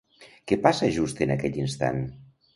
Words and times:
Què 0.51 0.57
passa 0.63 0.89
just 0.95 1.23
en 1.27 1.35
aquell 1.37 1.61
instant? 1.67 2.03